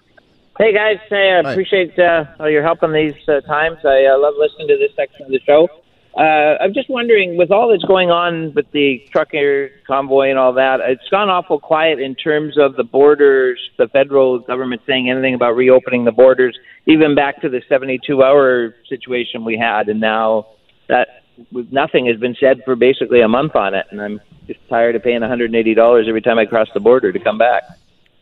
Hey 0.59 0.73
guys, 0.73 0.97
hey, 1.11 1.39
I 1.39 1.43
Hi. 1.47 1.53
appreciate 1.53 1.99
uh, 1.99 2.25
all 2.41 2.49
your 2.49 2.63
help 2.63 2.83
on 2.83 2.91
these 2.91 3.13
uh, 3.29 3.43
times. 3.43 3.77
I 3.85 4.07
uh, 4.07 4.19
love 4.19 4.35
listening 4.39 4.69
to 4.69 4.79
this 4.79 4.91
section 4.97 5.27
of 5.27 5.31
the 5.31 5.41
show. 5.47 5.69
Uh, 6.17 6.57
I'm 6.63 6.73
just 6.73 6.89
wondering, 6.89 7.37
with 7.37 7.51
all 7.51 7.69
that's 7.69 7.85
going 7.85 8.11
on 8.11 8.55
with 8.55 8.71
the 8.73 9.07
trucker 9.13 9.71
convoy 9.87 10.31
and 10.31 10.39
all 10.39 10.55
that, 10.55 10.81
it's 10.81 11.07
gone 11.11 11.29
awful 11.29 11.61
quiet 11.61 12.01
in 12.01 12.15
terms 12.15 12.57
of 12.59 12.75
the 12.75 12.85
borders. 12.85 13.61
The 13.77 13.87
federal 13.89 14.39
government 14.39 14.81
saying 14.87 15.11
anything 15.11 15.35
about 15.35 15.57
reopening 15.57 16.05
the 16.07 16.13
borders, 16.13 16.59
even 16.87 17.15
back 17.15 17.43
to 17.43 17.51
the 17.51 17.61
72-hour 17.71 18.75
situation 18.89 19.45
we 19.45 19.59
had, 19.59 19.91
and 19.91 20.01
now 20.01 20.47
that 20.89 21.23
nothing 21.53 22.07
has 22.07 22.17
been 22.17 22.35
said 22.41 22.63
for 22.65 22.77
basically 22.77 23.21
a 23.21 23.29
month 23.29 23.55
on 23.55 23.75
it, 23.75 23.85
and 23.91 24.01
I'm 24.01 24.21
just 24.47 24.61
tired 24.71 24.97
of 24.97 25.03
paying 25.03 25.21
$180 25.21 26.09
every 26.09 26.23
time 26.23 26.39
I 26.39 26.47
cross 26.47 26.69
the 26.73 26.81
border 26.81 27.13
to 27.13 27.19
come 27.19 27.37
back. 27.37 27.63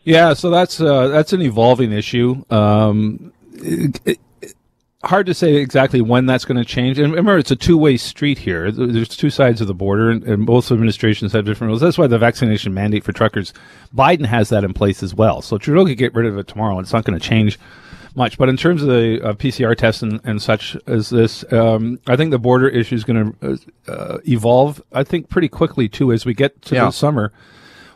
Yeah, 0.02 0.34
so 0.34 0.50
that's 0.50 0.80
uh, 0.80 1.08
that's 1.08 1.32
an 1.32 1.42
evolving 1.42 1.92
issue. 1.92 2.44
Um, 2.50 3.32
it- 3.54 4.00
it- 4.04 4.18
hard 5.04 5.26
to 5.26 5.34
say 5.34 5.54
exactly 5.56 6.00
when 6.00 6.26
that's 6.26 6.44
going 6.44 6.56
to 6.56 6.64
change. 6.64 6.98
And 6.98 7.10
remember, 7.12 7.38
it's 7.38 7.50
a 7.50 7.56
two-way 7.56 7.96
street 7.96 8.38
here. 8.38 8.70
There's 8.70 9.08
two 9.08 9.30
sides 9.30 9.60
of 9.60 9.66
the 9.66 9.74
border, 9.74 10.10
and, 10.10 10.22
and 10.24 10.46
both 10.46 10.70
administrations 10.72 11.32
have 11.32 11.44
different 11.44 11.68
rules. 11.68 11.80
That's 11.80 11.98
why 11.98 12.06
the 12.06 12.18
vaccination 12.18 12.74
mandate 12.74 13.04
for 13.04 13.12
truckers, 13.12 13.52
Biden 13.94 14.26
has 14.26 14.48
that 14.48 14.64
in 14.64 14.72
place 14.74 15.02
as 15.02 15.14
well. 15.14 15.42
So 15.42 15.58
Trudeau 15.58 15.84
could 15.86 15.98
get 15.98 16.14
rid 16.14 16.26
of 16.26 16.38
it 16.38 16.46
tomorrow, 16.48 16.76
and 16.78 16.84
it's 16.84 16.92
not 16.92 17.04
going 17.04 17.18
to 17.18 17.24
change 17.24 17.58
much. 18.14 18.38
But 18.38 18.48
in 18.48 18.56
terms 18.56 18.82
of 18.82 18.88
the 18.88 19.20
uh, 19.22 19.32
PCR 19.34 19.76
tests 19.76 20.02
and, 20.02 20.20
and 20.24 20.40
such 20.40 20.76
as 20.86 21.10
this, 21.10 21.44
um, 21.52 21.98
I 22.06 22.16
think 22.16 22.30
the 22.30 22.38
border 22.38 22.68
issue 22.68 22.94
is 22.94 23.04
going 23.04 23.32
to 23.40 23.58
uh, 23.88 23.90
uh, 23.92 24.18
evolve. 24.26 24.82
I 24.92 25.04
think 25.04 25.28
pretty 25.28 25.48
quickly 25.48 25.88
too 25.88 26.12
as 26.12 26.24
we 26.24 26.34
get 26.34 26.62
to 26.62 26.74
Yeah. 26.76 26.84
the 26.86 26.90
summer 26.92 27.32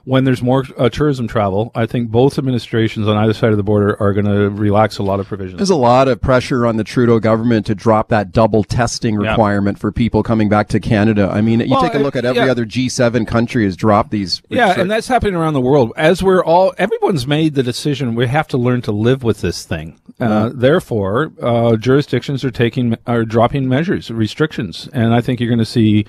when 0.09 0.25
there's 0.25 0.41
more 0.41 0.65
uh, 0.79 0.89
tourism 0.89 1.29
travel, 1.29 1.71
I 1.75 1.85
think 1.85 2.11
both 2.11 2.39
administrations 2.39 3.07
on 3.07 3.19
either 3.19 3.35
side 3.35 3.51
of 3.51 3.59
the 3.59 3.63
border 3.63 3.95
are 4.01 4.15
going 4.15 4.25
to 4.25 4.49
relax 4.49 4.97
a 4.97 5.03
lot 5.03 5.21
of 5.21 5.27
provisions. 5.27 5.59
There's 5.59 5.69
a 5.69 5.77
lot 5.77 6.09
of 6.09 6.19
pressure 6.19 6.65
on 6.65 6.79
the 6.79 6.85
Trudeau 6.85 7.21
government 7.21 7.67
to 7.67 7.75
drop 7.75 8.09
that 8.09 8.33
double 8.33 8.65
testing 8.65 9.21
Yeah. 9.21 9.33
requirement 9.33 9.79
for 9.79 9.93
people 9.93 10.23
coming 10.23 10.49
back 10.49 10.69
to 10.69 10.81
Canada. 10.81 11.29
I 11.31 11.43
mean, 11.43 11.61
you 11.61 11.73
Well, 11.73 11.83
take 11.83 11.93
a 11.93 11.99
look 11.99 12.17
uh, 12.17 12.21
at 12.21 12.25
every 12.25 12.47
yeah. 12.47 12.51
other 12.51 12.65
G7 12.65 13.27
country 13.27 13.67
has 13.67 13.77
dropped 13.77 14.11
these. 14.11 14.41
Yeah, 14.49 14.81
and 14.81 14.91
that's 14.91 15.09
happening 15.09 15.35
around 15.35 15.53
the 15.53 15.61
world. 15.61 15.93
As 15.95 16.23
we're 16.23 16.43
all, 16.43 16.73
everyone's 16.79 17.27
made 17.27 17.55
the 17.55 17.63
decision. 17.63 18.15
We 18.15 18.29
have 18.29 18.49
to 18.49 18.57
learn 18.57 18.81
to 18.83 18.93
live 18.93 19.23
with 19.23 19.43
this 19.43 19.67
thing. 19.67 20.01
Uh, 20.19 20.51
therefore, 20.55 21.33
uh, 21.43 21.77
jurisdictions 21.77 22.47
are 22.47 22.51
taking 22.51 22.97
are 23.07 23.27
dropping 23.27 23.69
measures, 23.69 24.11
restrictions, 24.11 24.89
and 24.95 25.13
I 25.13 25.21
think 25.21 25.39
you're 25.39 25.51
going 25.51 25.59
to 25.59 25.67
see 25.67 26.07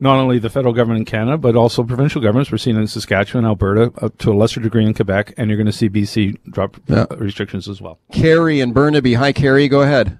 not 0.00 0.18
only 0.18 0.38
the 0.38 0.50
federal 0.50 0.74
government 0.74 1.00
in 1.00 1.04
Canada, 1.04 1.38
but 1.38 1.56
also 1.56 1.82
provincial 1.82 2.20
governments. 2.20 2.50
We're 2.50 2.58
seeing 2.58 2.76
it 2.76 2.80
in 2.80 2.86
Saskatchewan, 2.86 3.44
Alberta, 3.44 3.92
uh, 3.98 4.08
to 4.18 4.32
a 4.32 4.34
lesser 4.34 4.60
degree 4.60 4.84
in 4.84 4.94
Quebec, 4.94 5.34
and 5.36 5.48
you're 5.48 5.56
going 5.56 5.66
to 5.66 5.72
see 5.72 5.88
BC 5.88 6.38
drop 6.50 6.76
uh, 6.90 7.06
restrictions 7.16 7.68
as 7.68 7.80
well. 7.80 7.98
Carrie 8.12 8.60
and 8.60 8.74
Burnaby. 8.74 9.14
Hi, 9.14 9.32
Carrie. 9.32 9.68
Go 9.68 9.82
ahead. 9.82 10.18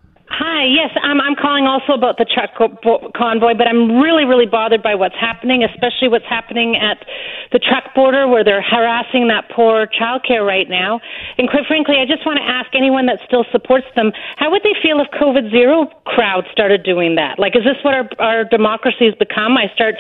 Hi, 0.65 0.71
yes, 0.73 0.97
um, 1.05 1.21
I'm 1.21 1.37
calling 1.37 1.67
also 1.67 1.93
about 1.93 2.17
the 2.17 2.25
truck 2.25 2.57
co- 2.57 2.73
bo- 2.83 3.13
convoy, 3.15 3.53
but 3.53 3.69
I'm 3.69 4.01
really, 4.01 4.25
really 4.25 4.47
bothered 4.47 4.83
by 4.83 4.95
what's 4.95 5.15
happening, 5.15 5.63
especially 5.63 6.09
what's 6.09 6.25
happening 6.25 6.75
at 6.75 7.05
the 7.53 7.59
truck 7.59 7.95
border 7.95 8.27
where 8.27 8.43
they're 8.43 8.63
harassing 8.63 9.29
that 9.29 9.51
poor 9.55 9.87
childcare 9.87 10.41
right 10.41 10.67
now. 10.67 11.01
And 11.37 11.51
quite 11.51 11.67
frankly, 11.67 11.97
I 12.01 12.07
just 12.07 12.25
want 12.25 12.39
to 12.39 12.49
ask 12.49 12.75
anyone 12.75 13.05
that 13.13 13.19
still 13.27 13.45
supports 13.53 13.85
them, 13.95 14.11
how 14.39 14.51
would 14.53 14.63
they 14.63 14.73
feel 14.83 15.01
if 15.01 15.09
COVID 15.11 15.51
zero 15.51 15.85
crowd 16.07 16.47
started 16.51 16.83
doing 16.83 17.17
that? 17.17 17.39
Like, 17.39 17.55
is 17.57 17.65
this 17.65 17.77
what 17.83 17.93
our, 17.93 18.09
our 18.19 18.45
democracy 18.45 19.05
has 19.05 19.15
become? 19.17 19.59
I 19.59 19.69
start 19.75 19.97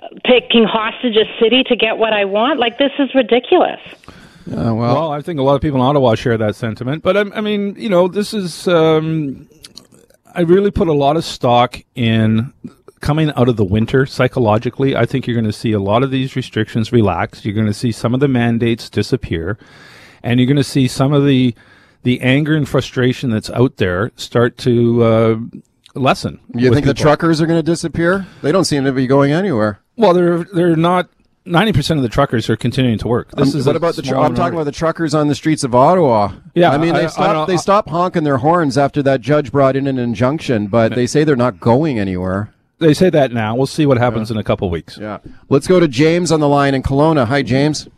uh, 0.00 0.06
taking 0.30 0.62
hostage 0.62 1.16
a 1.16 1.26
city 1.42 1.64
to 1.64 1.74
get 1.74 1.98
what 1.98 2.12
I 2.12 2.24
want? 2.24 2.60
Like, 2.60 2.78
this 2.78 2.92
is 3.00 3.12
ridiculous. 3.16 3.80
Uh, 4.46 4.70
well, 4.70 4.76
Well, 4.76 5.10
I 5.10 5.22
think 5.22 5.40
a 5.40 5.42
lot 5.42 5.56
of 5.56 5.60
people 5.60 5.80
in 5.80 5.84
Ottawa 5.84 6.14
share 6.14 6.38
that 6.38 6.54
sentiment, 6.54 7.02
but 7.02 7.16
I, 7.16 7.22
I 7.34 7.40
mean, 7.40 7.74
you 7.76 7.88
know, 7.88 8.06
this 8.06 8.32
is. 8.32 8.68
Um, 8.68 9.48
I 10.34 10.40
really 10.42 10.70
put 10.70 10.88
a 10.88 10.92
lot 10.92 11.16
of 11.16 11.24
stock 11.24 11.80
in 11.94 12.52
coming 13.00 13.30
out 13.36 13.48
of 13.48 13.56
the 13.56 13.64
winter 13.64 14.06
psychologically. 14.06 14.96
I 14.96 15.04
think 15.04 15.26
you're 15.26 15.34
going 15.34 15.44
to 15.44 15.52
see 15.52 15.72
a 15.72 15.80
lot 15.80 16.02
of 16.02 16.10
these 16.10 16.34
restrictions 16.36 16.90
relax. 16.90 17.44
You're 17.44 17.54
going 17.54 17.66
to 17.66 17.74
see 17.74 17.92
some 17.92 18.14
of 18.14 18.20
the 18.20 18.28
mandates 18.28 18.88
disappear, 18.88 19.58
and 20.22 20.40
you're 20.40 20.46
going 20.46 20.56
to 20.56 20.64
see 20.64 20.88
some 20.88 21.12
of 21.12 21.24
the 21.24 21.54
the 22.02 22.20
anger 22.20 22.54
and 22.54 22.68
frustration 22.68 23.30
that's 23.30 23.50
out 23.50 23.76
there 23.78 24.12
start 24.16 24.58
to 24.58 25.02
uh, 25.02 25.36
lessen. 25.94 26.38
you 26.54 26.72
think 26.72 26.84
the 26.86 26.94
truckers 26.94 27.40
are 27.40 27.46
going 27.46 27.58
to 27.58 27.62
disappear? 27.62 28.26
They 28.42 28.52
don't 28.52 28.64
seem 28.64 28.84
to 28.84 28.92
be 28.92 29.06
going 29.06 29.32
anywhere. 29.32 29.80
Well, 29.96 30.12
they're 30.12 30.44
they're 30.44 30.76
not. 30.76 31.08
Ninety 31.46 31.72
percent 31.74 31.98
of 31.98 32.02
the 32.02 32.08
truckers 32.08 32.48
are 32.48 32.56
continuing 32.56 32.96
to 32.98 33.06
work. 33.08 33.30
This 33.32 33.52
Um, 33.54 33.60
is 33.60 33.66
what 33.66 33.76
about 33.76 33.96
the? 33.96 34.02
Tr- 34.02 34.16
I'm 34.16 34.34
talking 34.34 34.54
about 34.54 34.64
the 34.64 34.72
truckers 34.72 35.14
on 35.14 35.28
the 35.28 35.34
streets 35.34 35.62
of 35.62 35.74
Ottawa. 35.74 36.32
Yeah, 36.54 36.70
I 36.70 36.78
mean 36.78 36.94
I- 36.94 37.00
they 37.00 37.04
I 37.04 37.08
stopped. 37.08 37.32
don't- 37.34 37.48
they 37.48 37.56
stopped 37.58 37.90
honking 37.90 38.24
their 38.24 38.38
horns 38.38 38.78
after 38.78 39.02
that 39.02 39.20
judge 39.20 39.52
brought 39.52 39.76
in 39.76 39.86
an 39.86 39.98
injunction, 39.98 40.68
but 40.68 40.94
they 40.94 41.06
say 41.06 41.22
they're 41.22 41.36
not 41.36 41.60
going 41.60 41.98
anywhere. 41.98 42.50
They 42.78 42.94
say 42.94 43.10
that 43.10 43.30
now. 43.32 43.54
We'll 43.54 43.66
see 43.66 43.84
what 43.84 43.98
happens 43.98 44.30
in 44.30 44.38
a 44.38 44.42
couple 44.42 44.70
weeks. 44.70 44.98
Yeah. 45.00 45.18
Let's 45.50 45.66
go 45.66 45.78
to 45.80 45.86
James 45.86 46.32
on 46.32 46.40
the 46.40 46.48
line 46.48 46.74
in 46.74 46.82
Kelowna. 46.82 47.26
Hi, 47.26 47.42
James. 47.42 47.88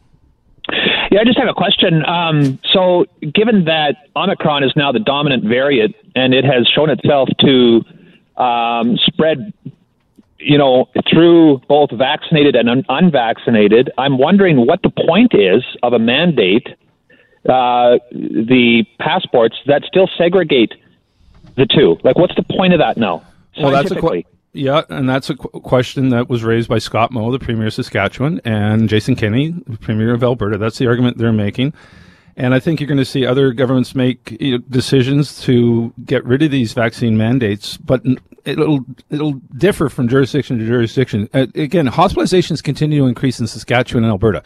Yeah, 1.12 1.20
I 1.20 1.24
just 1.24 1.38
have 1.38 1.48
a 1.48 1.54
question. 1.54 2.04
Um, 2.04 2.58
so, 2.72 3.06
given 3.32 3.64
that 3.66 3.94
Omicron 4.16 4.64
is 4.64 4.72
now 4.74 4.90
the 4.90 4.98
dominant 4.98 5.44
variant 5.44 5.94
and 6.16 6.34
it 6.34 6.44
has 6.44 6.66
shown 6.74 6.90
itself 6.90 7.28
to 7.40 7.84
um, 8.42 8.98
spread, 9.06 9.52
you 10.38 10.58
know, 10.58 10.88
through 11.10 11.60
both 11.68 11.90
vaccinated 11.92 12.54
and 12.56 12.68
un- 12.68 12.84
unvaccinated, 12.88 13.90
I'm 13.98 14.18
wondering 14.18 14.66
what 14.66 14.82
the 14.82 14.90
point 14.90 15.32
is 15.34 15.64
of 15.82 15.92
a 15.92 15.98
mandate, 15.98 16.66
uh, 17.48 17.98
the 18.12 18.84
passports 18.98 19.56
that 19.66 19.82
still 19.86 20.08
segregate 20.18 20.72
the 21.56 21.66
two. 21.66 21.96
Like, 22.04 22.16
what's 22.18 22.34
the 22.34 22.42
point 22.42 22.72
of 22.74 22.80
that 22.80 22.96
now? 22.96 23.22
Well, 23.58 23.70
that's 23.70 23.90
a 23.90 23.94
que- 23.94 24.00
Scientifically. 24.02 24.26
yeah, 24.52 24.82
and 24.90 25.08
that's 25.08 25.30
a 25.30 25.36
qu- 25.36 25.60
question 25.60 26.10
that 26.10 26.28
was 26.28 26.44
raised 26.44 26.68
by 26.68 26.78
Scott 26.78 27.10
Moe, 27.12 27.30
the 27.32 27.38
Premier 27.38 27.68
of 27.68 27.74
Saskatchewan, 27.74 28.40
and 28.44 28.88
Jason 28.88 29.16
Kenney, 29.16 29.54
the 29.66 29.78
Premier 29.78 30.12
of 30.12 30.22
Alberta. 30.22 30.58
That's 30.58 30.76
the 30.78 30.86
argument 30.86 31.16
they're 31.18 31.32
making. 31.32 31.72
And 32.36 32.54
I 32.54 32.60
think 32.60 32.80
you're 32.80 32.86
going 32.86 32.98
to 32.98 33.04
see 33.04 33.24
other 33.24 33.52
governments 33.52 33.94
make 33.94 34.36
you 34.40 34.52
know, 34.52 34.64
decisions 34.68 35.40
to 35.42 35.92
get 36.04 36.24
rid 36.24 36.42
of 36.42 36.50
these 36.50 36.74
vaccine 36.74 37.16
mandates, 37.16 37.78
but 37.78 38.02
it'll 38.44 38.84
it'll 39.10 39.32
differ 39.56 39.88
from 39.88 40.06
jurisdiction 40.06 40.58
to 40.58 40.66
jurisdiction. 40.66 41.28
Uh, 41.32 41.46
again, 41.54 41.86
hospitalizations 41.86 42.62
continue 42.62 43.00
to 43.00 43.06
increase 43.06 43.40
in 43.40 43.46
Saskatchewan 43.46 44.04
and 44.04 44.10
Alberta. 44.10 44.42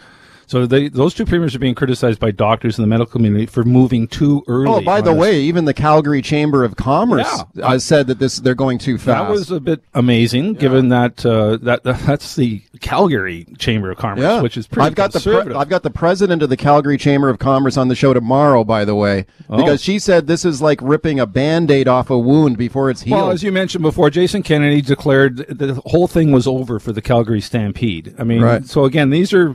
So 0.50 0.66
they, 0.66 0.88
those 0.88 1.14
two 1.14 1.25
premiers 1.25 1.54
are 1.54 1.61
being 1.61 1.76
criticized 1.76 2.19
by 2.19 2.33
doctors 2.33 2.76
in 2.76 2.83
the 2.83 2.88
medical 2.88 3.12
community 3.12 3.47
for 3.47 3.62
moving 3.62 4.09
too 4.09 4.42
early. 4.49 4.66
Oh, 4.69 4.80
by 4.80 5.00
the 5.00 5.14
way, 5.14 5.40
even 5.42 5.64
the 5.64 5.73
Calgary 5.73 6.21
Chamber 6.23 6.64
of 6.64 6.75
Commerce 6.75 7.45
Yeah. 7.54 7.66
uh, 7.69 7.78
said 7.78 8.09
that 8.09 8.19
this 8.19 8.38
they're 8.40 8.57
going 8.57 8.78
too 8.78 8.99
fast. 8.99 9.28
That 9.28 9.30
was 9.30 9.52
a 9.52 9.61
bit 9.61 9.85
amazing, 9.95 10.54
given 10.54 10.88
that 10.88 11.25
uh, 11.25 11.59
that 11.62 11.85
that's 11.85 12.35
the 12.35 12.62
Calgary 12.80 13.47
Chamber 13.59 13.92
of 13.92 13.99
Commerce, 13.99 14.23
yeah, 14.25 14.40
which 14.40 14.57
is 14.57 14.66
pretty 14.66 14.87
I've 14.88 14.97
got 14.97 15.12
the 15.12 15.21
conservative. 15.21 15.57
I've 15.57 15.69
got 15.69 15.85
the 15.85 15.90
president 15.90 16.42
of 16.42 16.49
the 16.49 16.57
Calgary 16.57 16.99
Chamber 16.99 17.28
of 17.28 17.38
Commerce 17.38 17.76
on 17.76 17.87
the 17.87 17.95
show 17.95 18.12
tomorrow. 18.12 18.64
By 18.64 18.85
the 18.85 18.97
way, 18.97 19.26
Oh. 19.49 19.57
because 19.57 19.80
she 19.80 20.00
said 20.00 20.26
this 20.26 20.45
is 20.45 20.61
like 20.61 20.80
ripping 20.83 21.21
a 21.21 21.26
band-aid 21.26 21.87
off 21.87 22.11
a 22.11 22.19
wound 22.19 22.59
before 22.59 22.90
it's 22.90 23.02
healed. 23.02 23.21
well, 23.21 23.30
as 23.30 23.45
you 23.45 23.52
mentioned 23.52 23.83
before, 23.83 24.11
Jason 24.11 24.42
Kenney 24.42 24.80
declared 24.83 25.37
the 25.49 25.80
whole 25.87 26.09
thing 26.09 26.33
was 26.33 26.49
over 26.49 26.80
for 26.80 26.90
the 26.90 27.00
Calgary 27.00 27.40
Stampede. 27.40 28.16
I 28.19 28.25
mean, 28.25 28.42
Right. 28.42 28.66
so 28.66 28.85
again, 28.85 29.11
these 29.11 29.33
are 29.33 29.54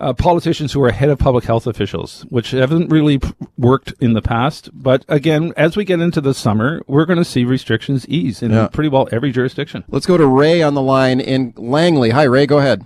uh, 0.00 0.12
politicians 0.12 0.72
who 0.72 0.82
are 0.82 0.88
ahead 0.88 1.08
of 1.08 1.18
public 1.18 1.44
health 1.44 1.66
officials, 1.66 2.22
which 2.28 2.50
haven't 2.50 2.90
really 2.90 3.18
p- 3.18 3.32
worked 3.58 3.92
in 4.00 4.12
the 4.12 4.22
past. 4.22 4.70
But 4.72 5.04
again, 5.08 5.52
as 5.56 5.76
we 5.76 5.84
get 5.84 6.00
into 6.00 6.20
the 6.20 6.34
summer, 6.34 6.82
we're 6.86 7.04
going 7.06 7.18
to 7.18 7.24
see 7.24 7.44
restrictions 7.44 8.06
ease 8.08 8.42
in 8.42 8.50
Yeah. 8.52 8.68
pretty 8.68 8.88
well 8.88 9.08
every 9.12 9.32
jurisdiction. 9.32 9.84
Let's 9.88 10.06
go 10.06 10.16
to 10.16 10.26
Ray 10.26 10.62
on 10.62 10.74
the 10.74 10.82
line 10.82 11.20
in 11.20 11.52
Langley. 11.56 12.10
Hi, 12.10 12.24
Ray. 12.24 12.46
Go 12.46 12.58
ahead. 12.58 12.84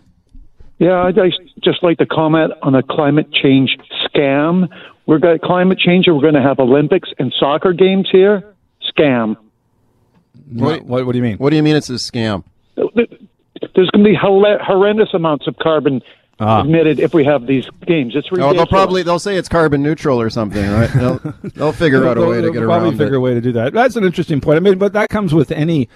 Yeah, 0.79 1.03
I'd 1.03 1.15
just- 1.15 1.41
just 1.63 1.83
like 1.83 1.99
to 1.99 2.07
comment 2.07 2.53
on 2.63 2.73
the 2.73 2.83
climate 2.83 3.31
change 3.33 3.77
scam. 4.07 4.69
We're 5.07 5.19
got 5.19 5.41
climate 5.43 5.79
change, 5.79 6.07
and 6.07 6.17
we're 6.17 6.23
going 6.23 6.35
to 6.35 6.43
have 6.43 6.59
Olympics 6.59 7.09
and 7.19 7.33
soccer 7.39 7.73
games 7.73 8.09
here. 8.11 8.45
Scam. 8.97 9.37
What, 10.53 10.83
what, 10.85 11.05
what 11.07 11.13
do 11.13 11.19
you 11.19 11.23
mean? 11.25 11.37
What 11.39 11.51
do 11.51 11.57
you 11.57 11.63
mean 11.63 11.77
it's 11.77 11.91
a 11.91 11.95
scam? 11.95 12.45
There's 12.77 13.91
going 13.91 14.05
to 14.05 14.11
be 14.11 14.17
horrendous 14.21 15.13
amounts 15.15 15.47
of 15.47 15.57
carbon 15.59 16.01
Ah. 16.41 16.63
emitted 16.63 16.99
if 16.99 17.13
we 17.13 17.23
have 17.25 17.47
these 17.47 17.69
games. 17.87 18.17
It's 18.17 18.29
Oh, 18.33 18.53
they'll 18.55 18.67
probably 18.67 19.03
they'll 19.03 19.19
say 19.19 19.37
it's 19.37 19.49
carbon 19.49 19.83
neutral 19.83 20.21
or 20.21 20.31
something, 20.31 20.69
right? 20.71 20.91
they'll, 20.95 21.19
they'll 21.55 21.73
figure 21.73 22.07
out 22.07 22.17
a 22.17 22.23
way 22.23 22.41
to 22.41 22.51
They'll 22.51 22.65
probably 22.65 22.93
figure 22.93 23.15
it. 23.15 23.19
a 23.19 23.21
way 23.21 23.35
to 23.35 23.41
do 23.43 23.53
that. 23.53 23.75
That's 23.75 23.97
an 23.97 24.05
interesting 24.05 24.41
point. 24.41 24.57
I 24.57 24.61
mean, 24.61 24.79
but 24.79 24.95
that 24.95 25.11
comes 25.11 25.35
with 25.35 25.53
any 25.53 25.89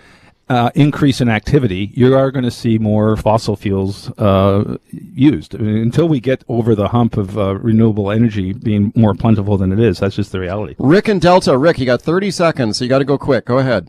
uh, 0.48 0.70
increase 0.74 1.20
in 1.20 1.28
activity, 1.28 1.90
you 1.94 2.14
are 2.14 2.30
going 2.30 2.44
to 2.44 2.50
see 2.50 2.78
more 2.78 3.16
fossil 3.16 3.56
fuels 3.56 4.10
uh, 4.18 4.76
used. 4.90 5.54
I 5.54 5.58
mean, 5.58 5.78
until 5.78 6.08
we 6.08 6.20
get 6.20 6.44
over 6.48 6.74
the 6.74 6.88
hump 6.88 7.16
of 7.16 7.38
uh, 7.38 7.54
renewable 7.54 8.10
energy 8.10 8.52
being 8.52 8.92
more 8.94 9.14
plentiful 9.14 9.56
than 9.56 9.72
it 9.72 9.80
is, 9.80 9.98
that's 10.00 10.16
just 10.16 10.32
the 10.32 10.40
reality. 10.40 10.74
Rick 10.78 11.08
and 11.08 11.20
Delta. 11.20 11.56
Rick, 11.56 11.78
you 11.78 11.86
got 11.86 12.02
30 12.02 12.30
seconds, 12.30 12.78
so 12.78 12.84
you 12.84 12.90
got 12.90 12.98
to 12.98 13.04
go 13.04 13.16
quick. 13.16 13.46
Go 13.46 13.58
ahead. 13.58 13.88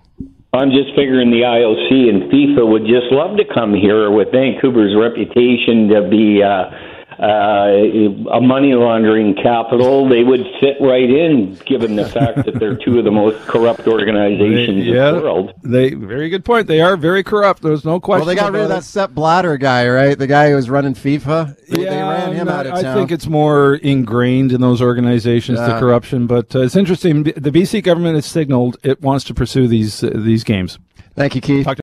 I'm 0.56 0.72
just 0.72 0.96
figuring 0.96 1.32
the 1.32 1.44
IOC 1.44 2.10
and 2.10 2.32
FIFA 2.32 2.70
would 2.70 2.86
just 2.88 3.12
love 3.12 3.36
to 3.38 3.46
come 3.46 3.74
here 3.74 4.10
with 4.12 4.32
Vancouver's 4.32 4.96
reputation 4.96 5.90
to 5.90 6.08
be 6.08 6.42
uh, 6.42 6.72
uh, 7.20 8.32
a 8.32 8.42
money 8.42 8.74
laundering 8.74 9.36
capital. 9.36 10.08
They 10.08 10.24
would 10.24 10.46
fit 10.60 10.78
right 10.80 11.10
in, 11.10 11.56
given 11.66 11.96
the 11.96 12.08
fact 12.10 12.46
that 12.46 12.60
they're 12.60 12.76
two 12.76 13.00
of 13.00 13.06
the 13.06 13.12
most 13.12 13.46
corrupt 13.48 13.88
organizations 13.88 14.86
yeah, 14.86 15.10
in 15.10 15.16
the 15.16 15.22
world. 15.22 15.54
They 15.64 15.94
very 15.94 16.30
good 16.30 16.46
point. 16.46 16.68
They 16.68 16.82
are 16.82 16.98
very 16.98 17.24
corrupt. 17.24 17.62
There's 17.62 17.86
no 17.86 18.00
question. 18.00 18.26
Well, 18.26 18.36
they 18.36 18.40
got 18.40 18.52
rid 18.52 18.62
of 18.62 18.66
about 18.68 18.76
that 18.76 18.84
it. 18.84 18.88
Sepp 18.88 19.12
Blatter 19.12 19.58
guy, 19.58 19.88
right? 19.88 20.18
The 20.18 20.28
guy 20.28 20.50
who 20.50 20.56
was 20.56 20.70
running 20.70 20.94
FIFA. 20.94 21.56
They, 21.68 21.84
they 21.84 22.02
ran 22.02 22.34
him 22.34 22.48
no, 22.48 22.54
out 22.54 22.68
of 22.68 22.74
town. 22.74 22.86
I 22.86 22.94
think 22.94 23.12
it's 23.12 23.28
more 23.28 23.76
ingrained 23.76 24.52
in 24.52 24.62
those 24.62 24.82
organizations, 24.82 25.60
Yeah. 25.60 25.68
the 25.68 25.80
corruption. 25.80 26.28
But 26.28 26.56
uh, 26.56 26.60
it's 26.60 26.76
interesting. 26.76 27.24
The 27.24 27.52
BC 27.52 27.84
government 27.84 28.16
has 28.16 28.26
signaled 28.26 28.78
it 28.84 29.02
wants 29.02 29.24
to 29.26 29.34
pursue 29.34 29.68
these 29.68 30.04
uh, 30.04 30.12
these 30.14 30.44
games. 30.44 30.80
Thank 31.16 31.34
you, 31.34 31.42
Keith. 31.42 31.64
Talk 31.64 31.72
to 31.72 31.74